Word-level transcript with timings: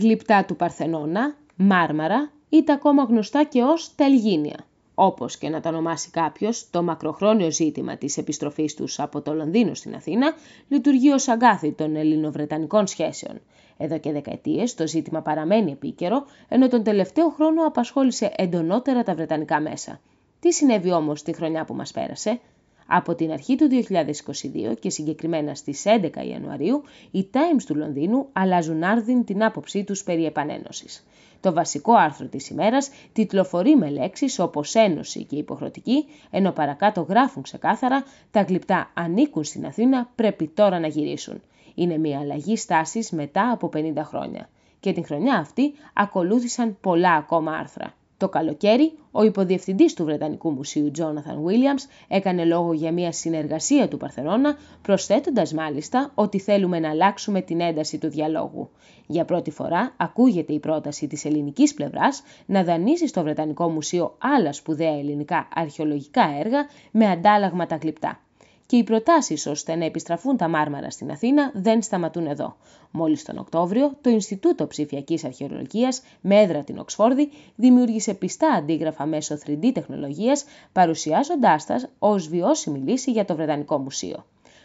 γλυπτά 0.00 0.44
του 0.44 0.56
Παρθενώνα, 0.56 1.36
Μάρμαρα 1.56 2.30
ή 2.48 2.64
τα 2.64 2.72
ακόμα 2.72 3.04
γνωστά 3.04 3.44
και 3.44 3.62
ως 3.62 3.94
Τελγίνια. 3.94 4.66
Όπως 4.94 5.38
και 5.38 5.48
να 5.48 5.60
τα 5.60 5.68
ονομάσει 5.68 6.10
κάποιος, 6.10 6.70
το 6.70 6.82
μακροχρόνιο 6.82 7.50
ζήτημα 7.50 7.96
της 7.96 8.16
επιστροφής 8.16 8.74
τους 8.74 9.00
από 9.00 9.20
το 9.20 9.34
Λονδίνο 9.34 9.74
στην 9.74 9.94
Αθήνα 9.94 10.32
λειτουργεί 10.68 11.10
ως 11.10 11.28
αγκάθι 11.28 11.72
των 11.72 11.96
ελληνοβρετανικών 11.96 12.86
σχέσεων. 12.86 13.40
Εδώ 13.76 13.98
και 13.98 14.12
δεκαετίες 14.12 14.74
το 14.74 14.86
ζήτημα 14.86 15.22
παραμένει 15.22 15.70
επίκαιρο, 15.70 16.24
ενώ 16.48 16.68
τον 16.68 16.82
τελευταίο 16.82 17.28
χρόνο 17.28 17.66
απασχόλησε 17.66 18.32
εντονότερα 18.36 19.02
τα 19.02 19.14
βρετανικά 19.14 19.60
μέσα. 19.60 20.00
Τι 20.40 20.52
συνέβη 20.52 20.92
όμως 20.92 21.22
τη 21.22 21.32
χρονιά 21.32 21.64
που 21.64 21.74
μας 21.74 21.92
πέρασε; 21.92 22.40
Από 22.86 23.14
την 23.14 23.30
αρχή 23.32 23.56
του 23.56 23.68
2022 23.68 24.74
και 24.80 24.90
συγκεκριμένα 24.90 25.54
στις 25.54 25.82
11 25.86 26.10
Ιανουαρίου, 26.28 26.82
οι 27.10 27.28
Times 27.32 27.62
του 27.66 27.74
Λονδίνου 27.74 28.26
αλλάζουν 28.32 28.82
άρδιν 28.82 29.24
την 29.24 29.44
άποψή 29.44 29.84
τους 29.84 30.02
περί 30.02 30.24
επανένωσης. 30.24 31.04
Το 31.40 31.52
βασικό 31.52 31.92
άρθρο 31.92 32.26
της 32.26 32.48
ημέρας 32.48 32.90
τιτλοφορεί 33.12 33.76
με 33.76 33.90
λέξεις 33.90 34.38
όπως 34.38 34.74
ένωση 34.74 35.24
και 35.24 35.36
υποχρεωτική, 35.36 36.04
ενώ 36.30 36.52
παρακάτω 36.52 37.00
γράφουν 37.00 37.42
ξεκάθαρα 37.42 38.04
«Τα 38.30 38.42
γλυπτά 38.42 38.90
ανήκουν 38.94 39.44
στην 39.44 39.66
Αθήνα, 39.66 40.10
πρέπει 40.14 40.46
τώρα 40.46 40.78
να 40.80 40.86
γυρίσουν». 40.86 41.40
Είναι 41.74 41.98
μια 41.98 42.18
αλλαγή 42.18 42.56
στάσης 42.56 43.10
μετά 43.10 43.50
από 43.50 43.70
50 43.74 43.92
χρόνια. 44.04 44.48
Και 44.80 44.92
την 44.92 45.04
χρονιά 45.04 45.34
αυτή 45.34 45.74
ακολούθησαν 45.94 46.76
πολλά 46.80 47.12
ακόμα 47.12 47.52
άρθρα. 47.52 47.94
Το 48.24 48.30
καλοκαίρι, 48.30 48.92
ο 49.10 49.22
υποδιευθυντής 49.22 49.94
του 49.94 50.04
Βρετανικού 50.04 50.50
Μουσείου 50.50 50.90
Jonathan 50.98 51.36
Williams 51.46 51.88
έκανε 52.08 52.44
λόγο 52.44 52.72
για 52.72 52.92
μια 52.92 53.12
συνεργασία 53.12 53.88
του 53.88 53.96
Παρθενώνα, 53.96 54.56
προσθέτοντας 54.82 55.52
μάλιστα 55.52 56.10
ότι 56.14 56.38
θέλουμε 56.40 56.78
να 56.78 56.90
αλλάξουμε 56.90 57.40
την 57.40 57.60
ένταση 57.60 57.98
του 57.98 58.08
διαλόγου. 58.08 58.70
Για 59.06 59.24
πρώτη 59.24 59.50
φορά 59.50 59.94
ακούγεται 59.96 60.52
η 60.52 60.58
πρόταση 60.58 61.06
της 61.06 61.24
ελληνικής 61.24 61.74
πλευράς 61.74 62.22
να 62.46 62.64
δανείσει 62.64 63.08
στο 63.08 63.22
Βρετανικό 63.22 63.68
Μουσείο 63.68 64.16
άλλα 64.18 64.52
σπουδαία 64.52 64.98
ελληνικά 64.98 65.48
αρχαιολογικά 65.54 66.34
έργα 66.38 66.66
με 66.90 67.06
αντάλλαγμα 67.06 67.66
τα 67.66 67.76
κλειπτά 67.76 68.23
και 68.66 68.76
οι 68.76 68.84
προτάσεις 68.84 69.46
ώστε 69.46 69.74
να 69.74 69.84
επιστραφούν 69.84 70.36
τα 70.36 70.48
μάρμαρα 70.48 70.90
στην 70.90 71.10
Αθήνα 71.10 71.50
δεν 71.54 71.82
σταματούν 71.82 72.26
εδώ. 72.26 72.56
Μόλις 72.90 73.24
τον 73.24 73.38
Οκτώβριο, 73.38 73.92
το 74.00 74.10
Ινστιτούτο 74.10 74.66
Ψηφιακής 74.66 75.24
Αρχαιολογίας 75.24 76.02
με 76.20 76.40
έδρα 76.40 76.64
την 76.64 76.78
Οξφόρδη 76.78 77.30
δημιούργησε 77.56 78.14
πιστά 78.14 78.48
αντίγραφα 78.48 79.06
μέσω 79.06 79.38
3D 79.46 79.70
τεχνολογίας, 79.74 80.44
παρουσιάζοντάς 80.72 81.66
τα 81.66 81.88
ως 81.98 82.28
βιώσιμη 82.28 82.78
λύση 82.78 83.10
για 83.10 83.24
το 83.24 83.34
Βρετανικό 83.34 83.78
Μουσείο. 83.78 84.24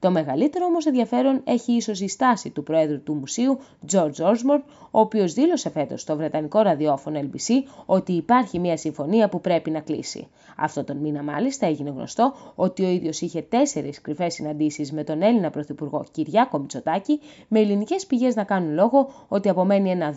Το 0.00 0.10
μεγαλύτερο 0.10 0.64
όμως 0.66 0.86
ενδιαφέρον 0.86 1.40
έχει 1.44 1.72
ίσως 1.72 2.00
η 2.00 2.08
στάση 2.08 2.50
του 2.50 2.62
Προέδρου 2.62 3.02
του 3.02 3.14
Μουσείου, 3.14 3.58
George 3.92 4.16
Osborne, 4.16 4.62
ο 4.90 5.00
οποίος 5.00 5.32
δήλωσε 5.32 5.70
φέτος 5.70 6.00
στο 6.00 6.16
Βρετανικό 6.16 6.60
ραδιόφωνο 6.60 7.20
LBC 7.20 7.52
ότι 7.86 8.12
υπάρχει 8.12 8.58
μια 8.58 8.76
συμφωνία 8.76 9.28
που 9.28 9.40
πρέπει 9.40 9.70
να 9.70 9.80
κλείσει. 9.80 10.28
Αυτό 10.56 10.84
τον 10.84 10.96
μήνα 10.96 11.22
μάλιστα 11.22 11.66
έγινε 11.66 11.90
γνωστό 11.90 12.34
ότι 12.54 12.84
ο 12.84 12.88
ίδιος 12.88 13.20
είχε 13.20 13.42
τέσσερις 13.42 14.00
κρυφές 14.00 14.34
συναντήσεις 14.34 14.92
με 14.92 15.04
τον 15.04 15.22
Έλληνα 15.22 15.50
Πρωθυπουργό 15.50 16.04
Κυριάκο 16.12 16.58
Μητσοτάκη, 16.58 17.20
με 17.48 17.60
ελληνικές 17.60 18.06
πηγές 18.06 18.34
να 18.34 18.44
κάνουν 18.44 18.74
λόγο 18.74 19.10
ότι 19.28 19.48
απομένει 19.48 19.90
ένα 19.90 20.14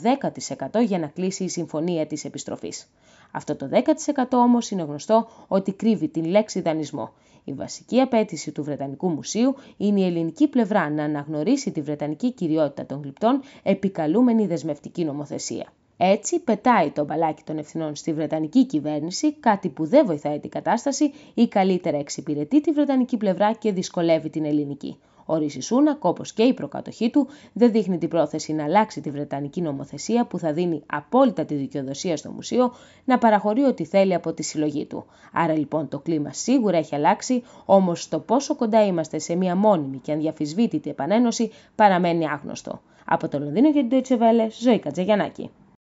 10% 0.72 0.84
για 0.86 1.00
να 1.00 1.08
κλείσει 1.08 1.44
η 1.44 1.50
συμφωνία 1.50 2.08
της 2.08 2.26
επιστροφής. 2.26 2.88
Αυτό 3.32 3.56
το 3.56 3.70
10% 3.72 4.24
όμως 4.32 4.72
είναι 4.72 4.84
γνωστό 4.84 5.28
ότι 5.48 5.72
κρύβει 5.74 6.08
την 6.08 6.26
λέξη 6.26 6.62
δανεισμό. 6.62 7.12
Η 7.44 7.54
βασική 7.54 8.00
απέτηση 8.00 8.52
του 8.52 8.64
Βρετανικού 8.64 9.10
Μουσείου 9.10 9.56
είναι 9.78 10.00
η 10.00 10.06
ελληνική 10.06 10.48
πλευρά 10.48 10.90
να 10.90 11.04
αναγνωρίσει 11.04 11.72
τη 11.72 11.82
βρετανική 11.82 12.34
κυριότητα 12.34 12.86
των 12.86 13.02
γλυπτών 13.02 13.42
επικαλούμενη 13.64 14.46
δεσμευτική 14.46 15.04
νομοθεσία. 15.04 15.74
Έτσι, 15.98 16.40
πετάει 16.40 16.92
το 16.92 17.06
μπαλάκι 17.06 17.44
των 17.46 17.58
ευθυνών 17.58 17.96
στη 17.96 18.14
Βρετανική 18.14 18.66
κυβέρνηση, 18.66 19.34
κάτι 19.34 19.70
που 19.70 19.86
δεν 19.86 20.06
βοηθάει 20.06 20.40
την 20.40 20.50
κατάσταση 20.50 21.14
ή 21.34 21.48
καλύτερα 21.48 21.98
εξυπηρετεί 21.98 22.62
τη 22.62 22.72
Βρετανική 22.72 23.18
πλευρά 23.18 23.54
και 23.54 23.72
δυσκολεύει 23.72 24.30
την 24.30 24.46
ελληνική. 24.46 24.98
Ο 25.26 25.36
Ρίση 25.38 25.62
Σούνακ, 25.62 26.06
όπως 26.06 26.34
και 26.34 26.44
η 26.44 26.54
προκατοχή 26.54 27.10
του, 27.10 27.28
δεν 27.54 27.72
δείχνει 27.72 27.98
την 27.98 28.10
πρόθεση 28.10 28.54
να 28.54 28.64
αλλάξει 28.64 29.02
τη 29.02 29.10
Βρετανική 29.12 29.62
νομοθεσία 29.62 30.26
που 30.26 30.40
θα 30.40 30.54
δίνει 30.54 30.84
απόλυτα 30.86 31.46
τη 31.46 31.56
δικαιοδοσία 31.56 32.18
στο 32.18 32.32
μουσείο 32.32 32.74
να 33.06 33.18
παραχωρεί 33.18 33.64
ό,τι 33.64 33.86
θέλει 33.86 34.14
από 34.14 34.34
τη 34.34 34.44
συλλογή 34.44 34.86
του. 34.86 35.06
Άρα 35.34 35.54
λοιπόν 35.58 35.88
το 35.88 36.00
κλίμα 36.00 36.34
σίγουρα 36.34 36.78
έχει 36.78 36.96
αλλάξει, 36.96 37.44
όμως 37.66 38.10
το 38.10 38.20
πόσο 38.20 38.56
κοντά 38.56 38.86
είμαστε 38.86 39.20
σε 39.20 39.36
μια 39.36 39.56
μόνιμη 39.56 39.98
και 39.98 40.12
ανδιαφυσβήτητη 40.12 40.90
επανένωση 40.90 41.52
παραμένει 41.76 42.30
άγνωστο. 42.30 42.82
Από 43.06 43.28
το 43.28 43.40
Λονδίνο 43.40 43.70
για 43.70 43.88
την 43.88 44.02
Deutsche 44.02 44.14
Welle, 44.14 44.50
Ζωή 44.62 44.80
Κατζαγιανάκη. 44.80 45.50